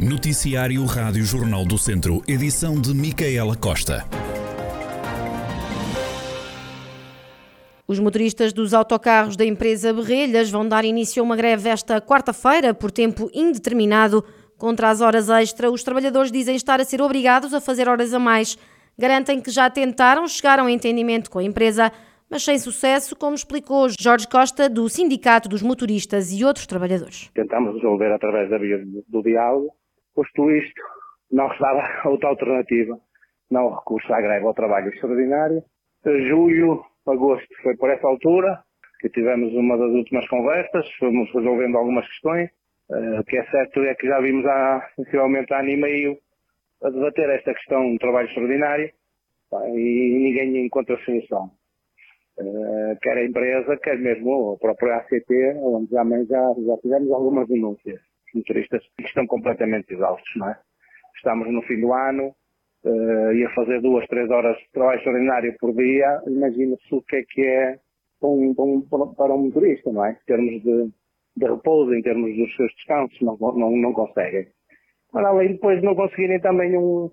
Noticiário 0.00 0.84
Rádio 0.84 1.24
Jornal 1.24 1.64
do 1.64 1.76
Centro, 1.76 2.22
edição 2.28 2.80
de 2.80 2.94
Micaela 2.94 3.56
Costa. 3.56 4.04
Os 7.84 7.98
motoristas 7.98 8.52
dos 8.52 8.72
autocarros 8.72 9.36
da 9.36 9.44
empresa 9.44 9.92
Berrelhas 9.92 10.50
vão 10.50 10.68
dar 10.68 10.84
início 10.84 11.20
a 11.20 11.24
uma 11.24 11.34
greve 11.34 11.68
esta 11.68 12.00
quarta-feira 12.00 12.72
por 12.72 12.92
tempo 12.92 13.28
indeterminado. 13.34 14.24
Contra 14.56 14.88
as 14.88 15.00
horas 15.00 15.28
extra, 15.28 15.68
os 15.68 15.82
trabalhadores 15.82 16.30
dizem 16.30 16.54
estar 16.54 16.80
a 16.80 16.84
ser 16.84 17.02
obrigados 17.02 17.52
a 17.52 17.60
fazer 17.60 17.88
horas 17.88 18.14
a 18.14 18.20
mais. 18.20 18.56
Garantem 18.96 19.40
que 19.40 19.50
já 19.50 19.68
tentaram 19.68 20.28
chegar 20.28 20.60
a 20.60 20.62
um 20.62 20.68
entendimento 20.68 21.28
com 21.28 21.40
a 21.40 21.44
empresa, 21.44 21.90
mas 22.30 22.44
sem 22.44 22.56
sucesso, 22.56 23.16
como 23.16 23.34
explicou 23.34 23.88
Jorge 23.98 24.28
Costa, 24.28 24.68
do 24.68 24.88
Sindicato 24.88 25.48
dos 25.48 25.60
Motoristas 25.60 26.30
e 26.32 26.44
outros 26.44 26.68
trabalhadores. 26.68 27.28
Tentámos 27.34 27.74
resolver 27.74 28.12
através 28.12 28.48
da 28.48 28.58
via 28.58 28.78
do 29.08 29.22
diálogo 29.22 29.72
Posto 30.18 30.50
isto, 30.50 30.82
não 31.30 31.46
restava 31.46 31.80
outra 32.10 32.30
alternativa, 32.30 32.98
não 33.48 33.70
recurso 33.72 34.12
à 34.12 34.20
greve 34.20 34.44
ao 34.44 34.52
trabalho 34.52 34.88
extraordinário. 34.88 35.62
Julho, 36.04 36.84
agosto 37.06 37.46
foi 37.62 37.76
por 37.76 37.88
essa 37.88 38.08
altura 38.08 38.58
que 38.98 39.08
tivemos 39.10 39.54
uma 39.54 39.78
das 39.78 39.90
últimas 39.90 40.26
conversas, 40.26 40.90
fomos 40.98 41.32
resolvendo 41.32 41.78
algumas 41.78 42.04
questões. 42.08 42.50
Uh, 42.90 43.20
o 43.20 43.24
que 43.24 43.38
é 43.38 43.44
certo 43.44 43.80
é 43.84 43.94
que 43.94 44.08
já 44.08 44.18
vimos 44.20 44.44
há 44.44 44.90
sensivelmente 44.96 45.54
há 45.54 45.60
ano 45.60 45.68
e 45.68 45.76
meio 45.76 46.18
a 46.82 46.90
debater 46.90 47.30
esta 47.30 47.54
questão 47.54 47.92
do 47.92 47.98
trabalho 47.98 48.26
extraordinário 48.26 48.90
e 49.72 50.18
ninguém 50.18 50.66
encontra 50.66 50.98
solução. 51.04 51.52
Uh, 52.40 52.98
quer 53.00 53.18
a 53.18 53.24
empresa, 53.24 53.76
quer 53.76 53.98
mesmo 54.00 54.54
a 54.54 54.58
própria 54.58 54.96
ACT, 54.96 55.32
onde 55.62 55.92
já, 55.92 56.02
já, 56.02 56.54
já 56.66 56.76
tivemos 56.78 57.12
algumas 57.12 57.46
denúncias 57.46 58.07
motoristas 58.34 58.82
que 58.96 59.04
estão 59.04 59.26
completamente 59.26 59.92
exaustos, 59.92 60.30
não 60.36 60.48
é? 60.48 60.58
Estamos 61.16 61.50
no 61.52 61.62
fim 61.62 61.80
do 61.80 61.92
ano, 61.92 62.34
uh, 62.84 63.32
e 63.32 63.44
a 63.44 63.54
fazer 63.54 63.80
duas, 63.80 64.06
três 64.06 64.30
horas 64.30 64.56
de 64.58 64.70
trabalho 64.72 64.98
extraordinário 64.98 65.56
por 65.58 65.74
dia, 65.74 66.22
imagina-se 66.26 66.94
o 66.94 67.02
que 67.02 67.16
é 67.16 67.22
que 67.28 67.42
é 67.42 67.78
para 68.20 68.28
um, 68.28 68.54
para 69.14 69.34
um, 69.34 69.44
motorista, 69.44 69.92
não 69.92 70.04
é? 70.04 70.12
Em 70.12 70.24
termos 70.26 70.62
de, 70.62 70.90
de 71.36 71.46
repouso, 71.46 71.94
em 71.94 72.02
termos 72.02 72.36
dos 72.36 72.56
seus 72.56 72.72
descansos, 72.74 73.20
não, 73.20 73.36
não, 73.36 73.70
não 73.70 73.92
conseguem. 73.92 74.46
Para 75.12 75.28
além 75.28 75.52
depois 75.52 75.80
de 75.80 75.86
não 75.86 75.94
conseguirem 75.94 76.40
também 76.40 76.76
um, 76.76 77.10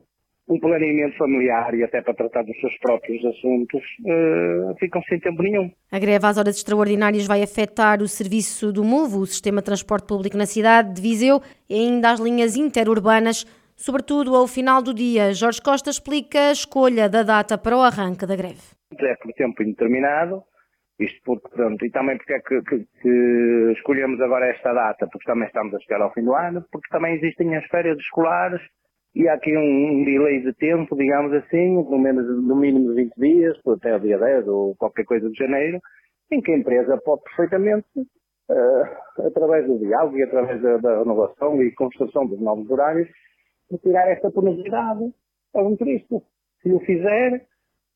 um 0.47 0.59
planeamento 0.59 1.17
familiar 1.17 1.73
e 1.73 1.83
até 1.83 2.01
para 2.01 2.13
tratar 2.13 2.43
dos 2.43 2.59
seus 2.59 2.77
próprios 2.77 3.23
assuntos, 3.25 3.81
uh, 4.01 4.75
ficam 4.79 5.01
sem 5.03 5.19
tempo 5.19 5.41
nenhum. 5.41 5.71
A 5.91 5.97
greve 5.97 6.25
às 6.25 6.37
horas 6.37 6.57
extraordinárias 6.57 7.25
vai 7.25 7.41
afetar 7.41 8.01
o 8.01 8.07
serviço 8.07 8.71
do 8.71 8.83
MOVO, 8.83 9.21
o 9.21 9.25
sistema 9.25 9.61
de 9.61 9.65
transporte 9.65 10.07
público 10.07 10.37
na 10.37 10.45
cidade 10.45 10.93
de 10.93 11.01
Viseu, 11.01 11.41
e 11.67 11.73
ainda 11.73 12.11
as 12.11 12.19
linhas 12.19 12.55
interurbanas, 12.55 13.43
sobretudo 13.75 14.35
ao 14.35 14.47
final 14.47 14.83
do 14.83 14.93
dia. 14.93 15.33
Jorge 15.33 15.61
Costa 15.61 15.89
explica 15.89 16.49
a 16.49 16.51
escolha 16.51 17.09
da 17.09 17.23
data 17.23 17.57
para 17.57 17.75
o 17.75 17.81
arranque 17.81 18.27
da 18.27 18.35
greve. 18.35 18.61
É 18.99 19.15
por 19.15 19.33
tempo 19.33 19.63
indeterminado, 19.63 20.43
isto 20.99 21.19
porque, 21.25 21.49
pronto, 21.49 21.83
e 21.83 21.89
também 21.89 22.17
porque 22.17 22.33
é 22.33 22.39
que, 22.39 22.61
que, 22.61 22.85
que, 23.01 23.71
escolhemos 23.75 24.21
agora 24.21 24.45
esta 24.45 24.71
data, 24.73 25.07
porque 25.11 25.25
também 25.25 25.47
estamos 25.47 25.73
a 25.73 25.79
chegar 25.79 26.01
ao 26.01 26.13
fim 26.13 26.23
do 26.23 26.35
ano, 26.35 26.63
porque 26.71 26.87
também 26.89 27.15
existem 27.15 27.55
as 27.55 27.65
férias 27.65 27.97
escolares 27.97 28.61
e 29.15 29.29
há 29.29 29.33
aqui 29.33 29.55
um, 29.55 30.01
um 30.01 30.03
delay 30.03 30.41
de 30.41 30.53
tempo, 30.53 30.93
digamos 30.95 31.31
assim, 31.33 31.81
pelo 31.85 31.99
menos 31.99 32.27
no 32.43 32.55
mínimo 32.55 32.89
de 32.89 33.03
20 33.03 33.13
dias, 33.15 33.57
até 33.65 33.95
o 33.95 33.99
dia 33.99 34.17
10 34.17 34.47
ou 34.49 34.75
qualquer 34.75 35.05
coisa 35.05 35.29
de 35.29 35.37
janeiro, 35.37 35.79
em 36.29 36.41
que 36.41 36.51
a 36.51 36.57
empresa 36.57 36.97
pode 36.97 37.23
perfeitamente, 37.23 37.87
uh, 37.97 39.25
através 39.25 39.65
do 39.67 39.79
diálogo 39.79 40.17
e 40.17 40.23
através 40.23 40.61
da, 40.61 40.77
da, 40.77 40.99
renovação 40.99 41.63
e 41.63 41.71
construção 41.75 42.27
dos 42.27 42.41
novos 42.41 42.69
horários, 42.69 43.07
retirar 43.71 44.09
esta 44.09 44.29
penalidade 44.29 45.13
ao 45.53 45.69
motorista. 45.69 46.21
Se 46.61 46.73
o 46.73 46.79
fizer, 46.81 47.45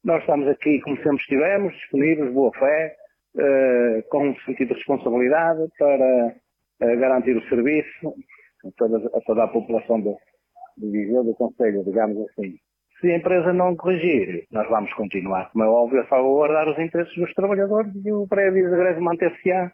nós 0.06 0.22
estamos 0.22 0.48
aqui, 0.48 0.80
como 0.82 0.96
sempre 0.98 1.18
estivemos, 1.18 1.74
disponíveis, 1.74 2.34
boa 2.34 2.52
fé, 2.54 2.96
uh, 3.36 4.10
com 4.10 4.30
um 4.30 4.36
sentido 4.46 4.70
de 4.70 4.76
responsabilidade 4.76 5.68
para 5.78 6.28
uh, 6.28 7.00
garantir 7.00 7.36
o 7.36 7.50
serviço 7.50 8.16
a 8.66 8.70
toda, 8.78 8.98
a 8.98 9.22
toda 9.22 9.44
a 9.44 9.48
população 9.50 10.00
do, 10.00 10.18
de 10.80 11.24
do 11.24 11.34
Conselho, 11.36 11.84
digamos 11.84 12.18
assim. 12.30 12.56
Se 13.00 13.12
a 13.12 13.18
empresa 13.18 13.54
não 13.54 13.76
corrigir, 13.76 14.46
nós 14.52 14.68
vamos 14.70 14.94
continuar, 14.94 15.50
como 15.52 15.64
é 15.64 15.68
óbvio, 15.68 16.02
a 16.02 16.08
salvaguardar 16.08 16.70
os 16.70 16.80
interesses 16.80 17.16
dos 17.16 17.34
trabalhadores 17.34 17.94
e 18.04 18.12
o 18.12 18.28
prévio 18.28 18.70
de 18.70 18.76
greve 18.76 19.00
manter-se-á 19.00 19.72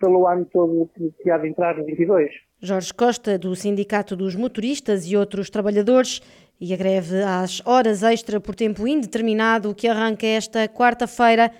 pelo 0.00 0.26
ano 0.26 0.46
todo 0.46 0.88
que 1.22 1.30
há 1.30 1.38
de 1.38 1.48
entrar 1.48 1.74
22. 1.74 2.30
Jorge 2.62 2.94
Costa, 2.94 3.38
do 3.38 3.54
Sindicato 3.54 4.16
dos 4.16 4.34
Motoristas 4.34 5.04
e 5.10 5.16
outros 5.16 5.50
trabalhadores, 5.50 6.20
e 6.60 6.72
a 6.72 6.76
greve 6.76 7.22
às 7.22 7.64
horas 7.66 8.02
extra 8.02 8.40
por 8.40 8.54
tempo 8.54 8.86
indeterminado 8.86 9.74
que 9.74 9.88
arranca 9.88 10.26
esta 10.26 10.68
quarta-feira. 10.68 11.50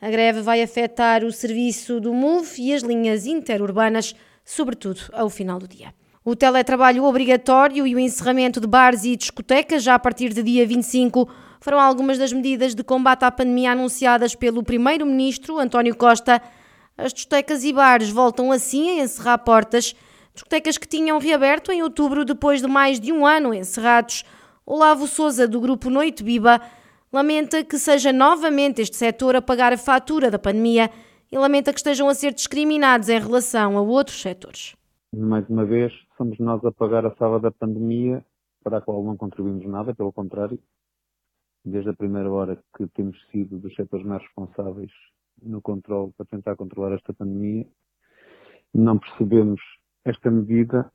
A 0.00 0.10
greve 0.10 0.40
vai 0.40 0.62
afetar 0.62 1.24
o 1.24 1.32
serviço 1.32 2.00
do 2.00 2.12
MUV 2.12 2.46
e 2.58 2.74
as 2.74 2.82
linhas 2.82 3.26
interurbanas, 3.26 4.14
sobretudo 4.44 5.00
ao 5.12 5.28
final 5.28 5.58
do 5.58 5.68
dia. 5.68 5.92
O 6.22 6.36
teletrabalho 6.36 7.04
obrigatório 7.04 7.86
e 7.86 7.94
o 7.94 7.98
encerramento 7.98 8.60
de 8.60 8.66
bares 8.66 9.04
e 9.04 9.16
discotecas 9.16 9.82
já 9.82 9.94
a 9.94 9.98
partir 9.98 10.34
de 10.34 10.42
dia 10.42 10.66
25 10.66 11.26
foram 11.62 11.80
algumas 11.80 12.18
das 12.18 12.30
medidas 12.30 12.74
de 12.74 12.84
combate 12.84 13.24
à 13.24 13.30
pandemia 13.30 13.72
anunciadas 13.72 14.34
pelo 14.34 14.62
primeiro-ministro 14.62 15.58
António 15.58 15.96
Costa. 15.96 16.42
As 16.96 17.14
discotecas 17.14 17.64
e 17.64 17.72
bares 17.72 18.10
voltam 18.10 18.52
assim 18.52 18.90
a 18.90 19.02
encerrar 19.02 19.38
portas, 19.38 19.94
discotecas 20.34 20.76
que 20.76 20.86
tinham 20.86 21.18
reaberto 21.18 21.72
em 21.72 21.82
outubro 21.82 22.22
depois 22.22 22.60
de 22.60 22.68
mais 22.68 23.00
de 23.00 23.10
um 23.10 23.24
ano 23.24 23.54
encerrados. 23.54 24.22
Olavo 24.66 25.06
Souza, 25.06 25.48
do 25.48 25.58
grupo 25.58 25.88
Noite 25.88 26.22
Biba, 26.22 26.60
lamenta 27.10 27.64
que 27.64 27.78
seja 27.78 28.12
novamente 28.12 28.82
este 28.82 28.96
setor 28.96 29.36
a 29.36 29.42
pagar 29.42 29.72
a 29.72 29.78
fatura 29.78 30.30
da 30.30 30.38
pandemia 30.38 30.90
e 31.32 31.38
lamenta 31.38 31.72
que 31.72 31.80
estejam 31.80 32.10
a 32.10 32.14
ser 32.14 32.34
discriminados 32.34 33.08
em 33.08 33.18
relação 33.18 33.78
a 33.78 33.80
outros 33.80 34.20
setores. 34.20 34.74
Mais 35.12 35.48
uma 35.48 35.64
vez, 35.64 35.92
somos 36.20 36.38
nós 36.38 36.62
a 36.66 36.70
pagar 36.70 37.06
a 37.06 37.16
sala 37.16 37.40
da 37.40 37.50
pandemia, 37.50 38.22
para 38.62 38.76
a 38.76 38.80
qual 38.82 39.02
não 39.02 39.16
contribuímos 39.16 39.64
nada, 39.64 39.94
pelo 39.94 40.12
contrário. 40.12 40.58
Desde 41.64 41.88
a 41.88 41.94
primeira 41.94 42.30
hora 42.30 42.62
que 42.76 42.86
temos 42.88 43.18
sido 43.30 43.58
dos 43.58 43.74
setores 43.74 44.04
mais 44.04 44.22
responsáveis 44.22 44.92
no 45.42 45.62
controle, 45.62 46.12
para 46.12 46.26
tentar 46.26 46.56
controlar 46.56 46.94
esta 46.94 47.14
pandemia, 47.14 47.66
não 48.74 48.98
percebemos 48.98 49.62
esta 50.04 50.30
medida, 50.30 50.92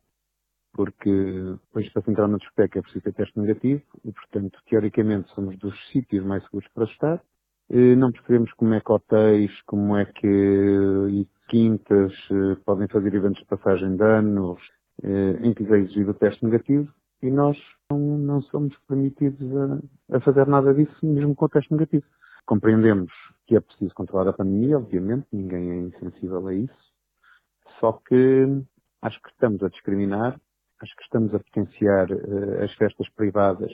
porque 0.74 1.09
depois 1.09 1.90
para 1.90 2.12
entrar 2.12 2.28
na 2.28 2.38
discoteca 2.38 2.78
é 2.78 2.81
preciso 2.84 3.03
ter 3.06 3.14
teste 3.14 3.40
negativo, 3.40 3.81
e 4.03 4.12
portanto, 4.12 4.59
teoricamente, 4.69 5.34
somos 5.34 5.58
dos 5.58 5.75
sítios 5.90 6.24
mais 6.24 6.44
seguros 6.44 6.69
para 6.72 6.85
estar. 6.85 7.24
Não 7.97 8.12
percebemos 8.12 8.53
como 8.53 8.75
é 8.75 8.80
que 8.80 8.91
hotéis, 8.91 9.59
como 9.64 9.97
é 9.97 10.06
que 10.06 11.28
quintas 11.47 12.14
eh, 12.31 12.56
podem 12.66 12.88
fazer 12.88 13.14
eventos 13.14 13.41
de 13.41 13.47
passagem 13.47 13.96
de 13.96 14.03
anos, 14.03 14.59
eh, 14.59 14.75
em 15.03 15.53
que 15.53 15.63
é 15.63 15.78
exigido 15.78 16.11
o 16.11 16.13
teste 16.13 16.44
negativo 16.44 16.91
e 17.22 17.31
nós 17.31 17.57
não, 17.89 18.00
não 18.00 18.41
somos 18.44 18.75
permitidos 18.88 19.50
a, 19.56 20.17
a, 20.17 20.19
fazer 20.22 20.47
nada 20.47 20.73
disso, 20.73 20.94
mesmo 21.03 21.35
com 21.35 21.45
o 21.45 21.50
teste 21.50 21.72
negativo. 21.72 22.06
Compreendemos 22.45 23.11
que 23.47 23.55
é 23.55 23.59
preciso 23.59 23.94
controlar 23.94 24.29
a 24.29 24.34
pandemia, 24.34 24.78
obviamente, 24.78 25.28
ninguém 25.31 25.72
é 25.72 25.75
insensível 25.78 26.47
a 26.47 26.53
isso, 26.53 26.94
só 27.79 27.94
que 27.94 28.63
acho 29.01 29.22
que 29.22 29.29
estamos 29.29 29.61
a 29.63 29.69
discriminar, 29.69 30.39
acho 30.81 30.95
que 30.95 31.03
estamos 31.03 31.34
a 31.34 31.39
potenciar 31.39 32.11
uh, 32.11 32.63
as 32.63 32.73
festas 32.73 33.07
privadas 33.09 33.72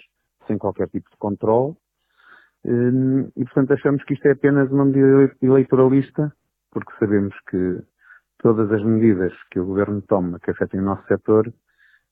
sem 0.48 0.58
qualquer 0.58 0.90
tipo 0.90 1.10
de 1.10 1.18
controle, 1.18 1.76
uh, 2.66 3.32
e 3.36 3.44
portanto 3.46 3.74
achamos 3.74 4.04
que 4.04 4.14
isto 4.14 4.26
é 4.28 4.32
apenas 4.32 4.72
uma 4.72 4.86
medida 4.86 5.36
eleitoralista, 5.42 6.34
porque 6.72 6.92
sabemos 7.00 7.36
que 7.50 7.82
todas 8.42 8.72
as 8.72 8.84
medidas 8.84 9.34
que 9.52 9.60
o 9.60 9.66
Governo 9.66 10.02
toma 10.02 10.40
que 10.40 10.52
afetem 10.52 10.80
o 10.80 10.84
nosso 10.84 11.06
setor 11.08 11.52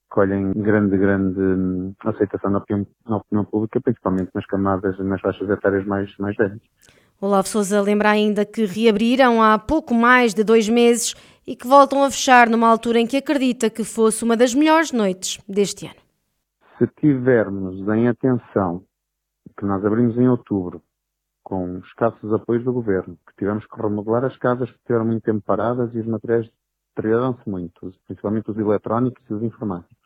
colhem 0.09 0.51
grande, 0.53 0.97
grande 0.97 1.39
hum, 1.39 1.93
aceitação 2.03 2.51
na 2.51 2.57
opinião, 2.57 2.87
na 3.07 3.17
opinião 3.17 3.45
pública, 3.45 3.79
principalmente 3.79 4.31
nas 4.33 4.45
camadas, 4.45 4.97
nas 4.99 5.21
faixas 5.21 5.49
etárias 5.49 5.85
mais, 5.85 6.15
mais 6.17 6.35
velhas. 6.35 6.59
Olavo 7.21 7.47
Souza 7.47 7.81
lembra 7.81 8.09
ainda 8.09 8.45
que 8.45 8.65
reabriram 8.65 9.41
há 9.41 9.57
pouco 9.59 9.93
mais 9.93 10.33
de 10.33 10.43
dois 10.43 10.67
meses 10.67 11.15
e 11.45 11.55
que 11.55 11.67
voltam 11.67 12.03
a 12.03 12.09
fechar 12.09 12.49
numa 12.49 12.67
altura 12.67 12.99
em 12.99 13.07
que 13.07 13.17
acredita 13.17 13.69
que 13.69 13.83
fosse 13.83 14.23
uma 14.23 14.37
das 14.37 14.53
melhores 14.53 14.91
noites 14.91 15.39
deste 15.47 15.85
ano. 15.85 15.95
Se 16.77 16.87
tivermos 16.99 17.87
em 17.89 18.07
atenção 18.07 18.83
que 19.57 19.65
nós 19.65 19.83
abrimos 19.83 20.17
em 20.17 20.27
outubro 20.29 20.81
com 21.49 21.79
escassos 21.79 22.31
apoios 22.31 22.63
do 22.63 22.71
governo, 22.71 23.17
que 23.27 23.35
tivemos 23.35 23.65
que 23.65 23.81
remodelar 23.81 24.23
as 24.23 24.37
casas 24.37 24.69
que 24.69 24.77
estiveram 24.77 25.05
muito 25.05 25.23
tempo 25.23 25.41
paradas 25.41 25.93
e 25.95 25.99
os 25.99 26.05
materiais 26.05 26.47
deterioraram-se 26.95 27.49
muito, 27.49 27.91
principalmente 28.05 28.51
os 28.51 28.57
eletrónicos 28.57 29.23
e 29.27 29.33
os 29.33 29.41
informáticos. 29.41 29.97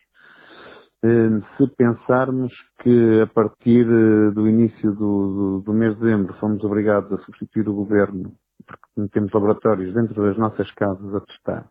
Eh, 1.04 1.42
se 1.58 1.68
pensarmos 1.76 2.54
que 2.82 3.22
a 3.22 3.28
partir 3.28 3.86
eh, 3.86 4.32
do 4.32 4.48
início 4.48 4.94
do, 4.94 5.60
do, 5.60 5.62
do 5.66 5.74
mês 5.74 5.94
de 5.96 6.02
dezembro 6.02 6.34
fomos 6.40 6.64
obrigados 6.64 7.12
a 7.12 7.26
substituir 7.26 7.68
o 7.68 7.76
governo, 7.76 8.34
porque 8.66 9.10
temos 9.12 9.34
laboratórios 9.34 9.94
dentro 9.94 10.24
das 10.24 10.38
nossas 10.38 10.72
casas 10.72 11.14
a 11.14 11.20
testar, 11.20 11.68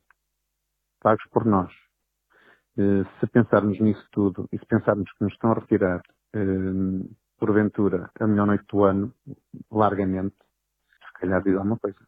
pagos 1.00 1.24
por 1.32 1.46
nós, 1.46 1.72
Eh, 2.76 3.04
se 3.20 3.26
pensarmos 3.26 3.78
nisso 3.80 4.06
tudo 4.10 4.48
e 4.50 4.58
se 4.58 4.64
pensarmos 4.64 5.10
que 5.12 5.24
nos 5.24 5.34
estão 5.34 5.52
a 5.52 5.54
retirar, 5.54 6.00
eh, 6.32 6.40
porventura, 7.42 8.08
a 8.20 8.26
melhor 8.28 8.46
noite 8.46 8.64
do 8.70 8.84
ano, 8.84 9.12
largamente, 9.68 10.36
se 11.04 11.20
calhar 11.20 11.42
diz 11.42 11.56
alguma 11.56 11.76
coisa. 11.76 11.98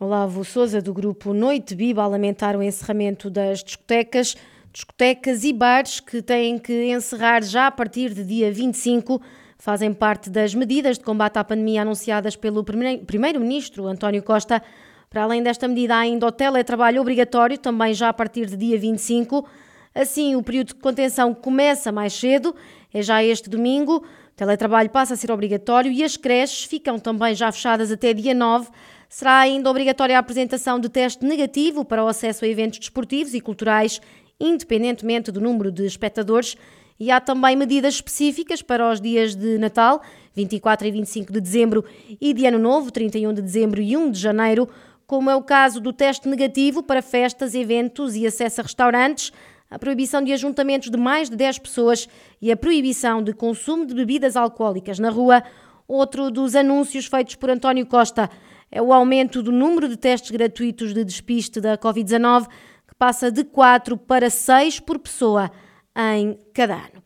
Olavo 0.00 0.42
Souza, 0.46 0.80
do 0.80 0.94
grupo 0.94 1.34
Noite 1.34 1.74
Biba, 1.74 2.02
a 2.02 2.06
lamentar 2.06 2.56
o 2.56 2.62
encerramento 2.62 3.28
das 3.28 3.62
discotecas, 3.62 4.34
discotecas 4.72 5.44
e 5.44 5.52
bares 5.52 6.00
que 6.00 6.22
têm 6.22 6.58
que 6.58 6.90
encerrar 6.90 7.42
já 7.42 7.66
a 7.66 7.70
partir 7.70 8.14
de 8.14 8.24
dia 8.24 8.50
25 8.50 9.20
fazem 9.58 9.92
parte 9.92 10.30
das 10.30 10.54
medidas 10.54 10.96
de 10.96 11.04
combate 11.04 11.38
à 11.38 11.44
pandemia 11.44 11.82
anunciadas 11.82 12.34
pelo 12.34 12.64
Primeiro-Ministro 12.64 13.86
António 13.86 14.22
Costa. 14.22 14.62
Para 15.10 15.24
além 15.24 15.42
desta 15.42 15.68
medida, 15.68 15.96
há 15.96 16.00
ainda 16.00 16.26
o 16.26 16.32
teletrabalho 16.32 17.00
obrigatório, 17.00 17.58
também 17.58 17.92
já 17.92 18.08
a 18.08 18.12
partir 18.12 18.46
de 18.46 18.56
dia 18.56 18.78
25. 18.78 19.46
Assim, 19.94 20.34
o 20.34 20.42
período 20.42 20.68
de 20.68 20.74
contenção 20.76 21.34
começa 21.34 21.90
mais 21.90 22.12
cedo, 22.12 22.54
é 22.92 23.00
já 23.02 23.22
este 23.22 23.48
domingo. 23.48 24.04
Teletrabalho 24.36 24.90
passa 24.90 25.14
a 25.14 25.16
ser 25.16 25.32
obrigatório 25.32 25.90
e 25.90 26.04
as 26.04 26.14
creches 26.18 26.64
ficam 26.64 26.98
também 26.98 27.34
já 27.34 27.50
fechadas 27.50 27.90
até 27.90 28.12
dia 28.12 28.34
9. 28.34 28.68
Será 29.08 29.38
ainda 29.38 29.70
obrigatória 29.70 30.14
a 30.14 30.18
apresentação 30.18 30.78
de 30.78 30.90
teste 30.90 31.24
negativo 31.24 31.86
para 31.86 32.04
o 32.04 32.06
acesso 32.06 32.44
a 32.44 32.48
eventos 32.48 32.78
desportivos 32.78 33.32
e 33.32 33.40
culturais, 33.40 33.98
independentemente 34.38 35.32
do 35.32 35.40
número 35.40 35.72
de 35.72 35.86
espectadores. 35.86 36.54
E 37.00 37.10
há 37.10 37.18
também 37.18 37.56
medidas 37.56 37.94
específicas 37.94 38.60
para 38.60 38.90
os 38.90 39.00
dias 39.00 39.34
de 39.34 39.56
Natal, 39.56 40.02
24 40.34 40.86
e 40.86 40.90
25 40.90 41.32
de 41.32 41.40
dezembro, 41.40 41.82
e 42.20 42.34
de 42.34 42.44
Ano 42.44 42.58
Novo, 42.58 42.90
31 42.90 43.32
de 43.32 43.40
dezembro 43.40 43.80
e 43.80 43.96
1 43.96 44.10
de 44.10 44.20
janeiro, 44.20 44.68
como 45.06 45.30
é 45.30 45.36
o 45.36 45.42
caso 45.42 45.80
do 45.80 45.94
teste 45.94 46.28
negativo 46.28 46.82
para 46.82 47.00
festas, 47.00 47.54
eventos 47.54 48.14
e 48.14 48.26
acesso 48.26 48.60
a 48.60 48.64
restaurantes, 48.64 49.32
a 49.70 49.78
proibição 49.78 50.22
de 50.22 50.32
ajuntamentos 50.32 50.90
de 50.90 50.96
mais 50.96 51.28
de 51.28 51.36
10 51.36 51.58
pessoas 51.58 52.08
e 52.40 52.50
a 52.52 52.56
proibição 52.56 53.22
de 53.22 53.32
consumo 53.32 53.84
de 53.86 53.94
bebidas 53.94 54.36
alcoólicas 54.36 54.98
na 54.98 55.10
rua. 55.10 55.42
Outro 55.88 56.30
dos 56.30 56.54
anúncios 56.54 57.06
feitos 57.06 57.34
por 57.36 57.50
António 57.50 57.86
Costa 57.86 58.30
é 58.70 58.80
o 58.82 58.92
aumento 58.92 59.42
do 59.42 59.52
número 59.52 59.88
de 59.88 59.96
testes 59.96 60.30
gratuitos 60.30 60.92
de 60.92 61.04
despiste 61.04 61.60
da 61.60 61.78
Covid-19, 61.78 62.46
que 62.86 62.94
passa 62.98 63.30
de 63.30 63.44
4 63.44 63.96
para 63.96 64.30
6 64.30 64.80
por 64.80 64.98
pessoa 64.98 65.50
em 65.96 66.38
cada 66.52 66.74
ano. 66.74 67.02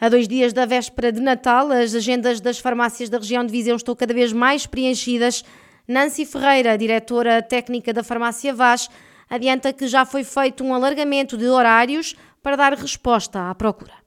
A 0.00 0.08
dois 0.08 0.26
dias 0.26 0.52
da 0.52 0.66
véspera 0.66 1.12
de 1.12 1.20
Natal, 1.20 1.70
as 1.70 1.94
agendas 1.94 2.40
das 2.40 2.58
farmácias 2.58 3.08
da 3.08 3.18
região 3.18 3.44
de 3.44 3.52
Viseu 3.52 3.76
estão 3.76 3.94
cada 3.94 4.12
vez 4.12 4.32
mais 4.32 4.66
preenchidas. 4.66 5.44
Nancy 5.86 6.24
Ferreira, 6.24 6.76
diretora 6.76 7.40
técnica 7.40 7.92
da 7.92 8.02
farmácia 8.02 8.52
Vaz, 8.52 8.88
adianta 9.32 9.72
que 9.72 9.86
já 9.86 10.04
foi 10.04 10.24
feito 10.24 10.62
um 10.62 10.74
alargamento 10.74 11.38
de 11.38 11.46
horários 11.46 12.14
para 12.42 12.54
dar 12.54 12.74
resposta 12.74 13.48
à 13.48 13.54
procura 13.54 14.01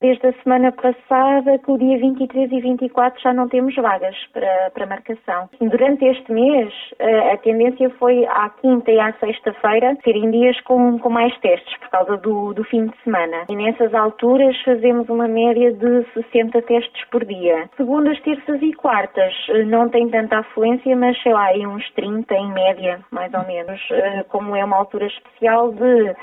desde 0.00 0.26
a 0.26 0.32
semana 0.42 0.72
passada 0.72 1.58
que 1.58 1.70
o 1.70 1.78
dia 1.78 1.98
23 1.98 2.52
e 2.52 2.60
24 2.60 3.20
já 3.20 3.32
não 3.32 3.48
temos 3.48 3.74
vagas 3.76 4.16
para, 4.32 4.70
para 4.70 4.86
marcação. 4.86 5.48
Durante 5.60 6.04
este 6.04 6.30
mês, 6.30 6.72
eh, 6.98 7.32
a 7.32 7.36
tendência 7.38 7.88
foi 7.98 8.26
à 8.26 8.50
quinta 8.50 8.90
e 8.90 9.00
à 9.00 9.12
sexta-feira 9.14 9.96
serem 10.04 10.30
dias 10.30 10.60
com, 10.62 10.98
com 10.98 11.08
mais 11.08 11.36
testes 11.38 11.76
por 11.78 11.88
causa 11.88 12.16
do, 12.18 12.52
do 12.52 12.64
fim 12.64 12.86
de 12.86 12.96
semana. 13.04 13.44
E 13.48 13.56
nessas 13.56 13.94
alturas 13.94 14.56
fazemos 14.62 15.08
uma 15.08 15.26
média 15.26 15.72
de 15.72 16.04
60 16.12 16.60
testes 16.62 17.04
por 17.10 17.24
dia. 17.24 17.68
Segundas, 17.76 18.20
terças 18.20 18.60
e 18.60 18.72
quartas 18.74 19.32
eh, 19.48 19.64
não 19.64 19.88
tem 19.88 20.08
tanta 20.10 20.38
afluência, 20.38 20.94
mas 20.94 21.20
sei 21.22 21.32
lá, 21.32 21.46
aí 21.46 21.66
uns 21.66 21.88
30 21.92 22.34
em 22.34 22.52
média, 22.52 23.00
mais 23.10 23.32
ou 23.32 23.46
menos. 23.46 23.80
Eh, 23.90 24.24
como 24.28 24.54
é 24.54 24.64
uma 24.64 24.76
altura 24.76 25.06
especial 25.06 25.72
de 25.72 26.14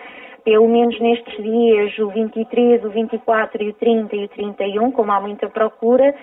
pelo 0.43 0.67
menos 0.67 0.99
nestes 0.99 1.35
dias, 1.41 1.97
o 1.99 2.09
23, 2.09 2.83
o 2.83 2.89
24 2.89 3.63
e 3.63 3.69
o 3.69 3.73
30 3.73 4.15
e 4.15 4.25
o 4.25 4.29
31, 4.29 4.91
como 4.91 5.11
há 5.11 5.19
muita 5.19 5.49
procura, 5.49 6.13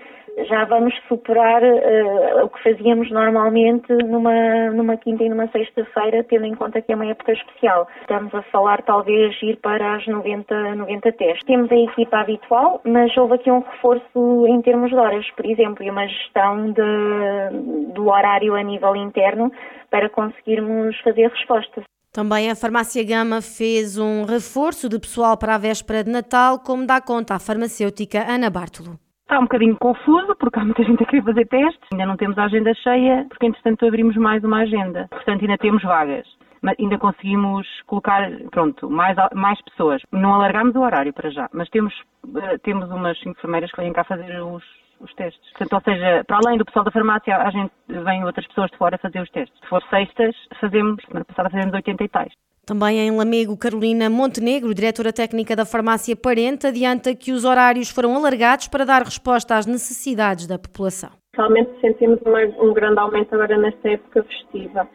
já 0.49 0.65
vamos 0.65 0.95
superar 1.09 1.63
uh, 1.63 2.45
o 2.45 2.49
que 2.49 2.63
fazíamos 2.63 3.11
normalmente 3.11 3.93
numa, 3.93 4.71
numa 4.71 4.97
quinta 4.97 5.25
e 5.25 5.29
numa 5.29 5.49
sexta-feira, 5.49 6.25
tendo 6.25 6.47
em 6.47 6.55
conta 6.55 6.81
que 6.81 6.93
é 6.93 6.95
uma 6.95 7.07
época 7.07 7.33
especial. 7.33 7.89
Estamos 8.01 8.35
a 8.35 8.43
falar 8.43 8.83
talvez 8.83 9.37
ir 9.43 9.57
para 9.57 9.97
as 9.97 10.07
90, 10.07 10.75
90 10.77 11.13
testes. 11.13 11.45
Temos 11.47 11.71
a 11.71 11.77
equipa 11.77 12.19
habitual, 12.19 12.81
mas 12.85 13.15
houve 13.17 13.35
aqui 13.35 13.51
um 13.51 13.61
reforço 13.61 14.47
em 14.47 14.63
termos 14.63 14.91
de 14.91 14.97
horas, 14.97 15.29
por 15.33 15.47
exemplo, 15.47 15.85
e 15.85 15.91
uma 15.91 16.07
gestão 16.07 16.73
de, 16.73 17.93
do 17.93 18.09
horário 18.09 18.55
a 18.55 18.63
nível 18.63 18.95
interno 18.97 19.51
para 19.91 20.09
conseguirmos 20.09 20.99
fazer 21.01 21.29
respostas. 21.29 21.85
Também 22.13 22.51
a 22.51 22.57
Farmácia 22.57 23.05
Gama 23.07 23.41
fez 23.41 23.97
um 23.97 24.25
reforço 24.25 24.89
de 24.89 24.99
pessoal 24.99 25.39
para 25.39 25.55
a 25.55 25.59
véspera 25.59 26.03
de 26.03 26.11
Natal, 26.11 26.59
como 26.59 26.85
dá 26.85 27.01
conta 27.01 27.37
a 27.37 27.39
farmacêutica 27.39 28.27
Ana 28.29 28.51
Bartolo. 28.51 28.99
Está 29.23 29.39
um 29.39 29.43
bocadinho 29.43 29.77
confuso, 29.77 30.35
porque 30.35 30.59
há 30.59 30.65
muita 30.65 30.83
gente 30.83 31.01
a 31.05 31.07
querer 31.07 31.23
fazer 31.23 31.47
testes. 31.47 31.89
Ainda 31.93 32.07
não 32.07 32.17
temos 32.17 32.37
a 32.37 32.47
agenda 32.47 32.75
cheia, 32.75 33.27
porque 33.29 33.47
entretanto 33.47 33.87
abrimos 33.87 34.17
mais 34.17 34.43
uma 34.43 34.63
agenda. 34.63 35.07
Portanto, 35.09 35.43
ainda 35.43 35.57
temos 35.57 35.85
vagas. 35.85 36.27
Mas 36.61 36.75
ainda 36.81 36.99
conseguimos 36.99 37.65
colocar, 37.87 38.29
pronto, 38.51 38.91
mais, 38.91 39.17
mais 39.33 39.63
pessoas. 39.63 40.03
Não 40.11 40.35
alargamos 40.35 40.75
o 40.75 40.81
horário 40.81 41.13
para 41.13 41.31
já, 41.31 41.49
mas 41.53 41.71
temos, 41.71 41.95
eh, 42.43 42.59
temos 42.59 42.91
umas 42.91 43.17
enfermeiras 43.25 43.71
que 43.71 43.81
vêm 43.81 43.93
cá 43.93 44.03
fazer 44.03 44.43
os, 44.43 44.65
os 45.01 45.13
testes. 45.15 45.51
Portanto, 45.53 45.73
ou 45.73 45.81
seja, 45.93 46.25
para 46.27 46.39
além 46.45 46.59
do 46.59 46.65
pessoal 46.65 46.85
da 46.85 46.91
farmácia, 46.91 47.37
a 47.37 47.51
gente 47.51 47.73
vem 47.89 48.25
outras 48.25 48.47
pessoas 48.47 48.71
de 48.71 48.77
fora 48.77 48.99
fazer 48.99 49.21
os 49.21 49.31
testes. 49.31 49.59
Se 49.61 49.69
for 49.69 49.83
sextas, 49.89 50.35
fazemos, 50.61 51.03
semana 51.05 51.25
passada 51.25 51.51
fazemos 51.51 51.75
80 51.75 52.05
e 52.05 52.09
tais. 52.09 52.33
Também 52.67 53.01
em 53.01 53.11
Lamego, 53.11 53.57
Carolina 53.59 54.09
Montenegro, 54.09 54.73
diretora 54.73 55.13
técnica 55.13 55.57
da 55.57 55.65
farmácia 55.65 56.15
Parente, 56.15 56.67
adianta 56.67 57.15
que 57.17 57.33
os 57.33 57.45
horários 57.45 57.91
foram 57.91 58.15
alargados 58.15 58.69
para 58.69 58.85
dar 58.85 59.03
resposta 59.03 59.57
às 59.57 59.67
necessidades 59.67 60.47
da 60.47 60.59
população. 60.59 61.11
Realmente 61.35 61.71
sentimos 61.81 62.21
um 62.61 62.73
grande 62.73 63.01
aumento 63.01 63.35
agora 63.35 63.57
nesta 63.57 63.89
época 63.89 64.23
festiva. 64.23 64.87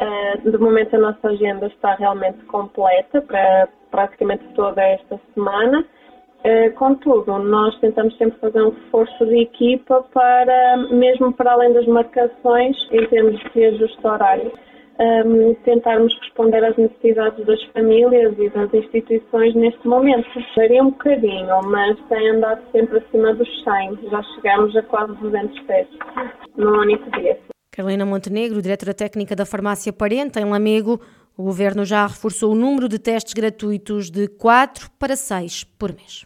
Uh, 0.00 0.50
de 0.50 0.58
momento 0.58 0.96
a 0.96 0.98
nossa 0.98 1.28
agenda 1.28 1.66
está 1.66 1.94
realmente 1.94 2.42
completa 2.46 3.20
para 3.22 3.68
praticamente 3.90 4.42
toda 4.54 4.82
esta 4.82 5.20
semana. 5.34 5.84
Eh, 6.42 6.70
contudo, 6.70 7.38
nós 7.38 7.78
tentamos 7.80 8.16
sempre 8.16 8.38
fazer 8.40 8.62
um 8.62 8.70
reforço 8.70 9.26
de 9.26 9.42
equipa 9.42 10.02
para, 10.12 10.76
mesmo 10.90 11.32
para 11.34 11.52
além 11.52 11.72
das 11.72 11.86
marcações, 11.86 12.76
em 12.90 13.06
termos 13.08 13.38
de 13.52 13.64
ajuste 13.66 14.06
horário, 14.06 14.50
um, 14.98 15.02
ehm, 15.02 15.54
tentarmos 15.64 16.14
responder 16.20 16.64
às 16.64 16.76
necessidades 16.78 17.44
das 17.44 17.62
famílias 17.72 18.34
e 18.38 18.48
das 18.48 18.72
instituições 18.72 19.54
neste 19.54 19.86
momento. 19.86 20.26
Varia 20.56 20.82
um 20.82 20.90
bocadinho, 20.90 21.60
mas 21.64 21.98
tem 22.08 22.30
andado 22.30 22.62
sempre 22.72 22.98
acima 22.98 23.34
dos 23.34 23.48
100. 23.62 23.98
Já 24.10 24.22
chegamos 24.34 24.74
a 24.76 24.82
quase 24.82 25.14
200 25.16 25.66
testes 25.66 25.98
num 26.56 26.80
único 26.80 27.10
dia. 27.18 27.38
Carolina 27.70 28.06
Montenegro, 28.06 28.62
diretora 28.62 28.94
técnica 28.94 29.36
da 29.36 29.44
Farmácia 29.44 29.92
Parente, 29.92 30.38
em 30.38 30.44
Lamego, 30.44 31.00
o 31.36 31.44
governo 31.44 31.84
já 31.84 32.06
reforçou 32.06 32.52
o 32.52 32.54
número 32.54 32.88
de 32.88 32.98
testes 32.98 33.32
gratuitos 33.32 34.10
de 34.10 34.28
4 34.28 34.90
para 34.98 35.16
6 35.16 35.64
por 35.64 35.90
mês. 35.94 36.18